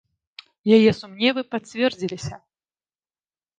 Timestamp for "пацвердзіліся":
1.53-2.35